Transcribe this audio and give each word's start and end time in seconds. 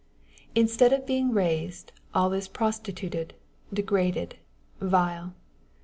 Instead 0.55 0.91
of 0.93 1.05
being 1.05 1.31
raised, 1.31 1.91
all 2.11 2.33
is 2.33 2.47
prostituted, 2.47 3.35
degraded, 3.71 4.35
vile. 4.79 5.35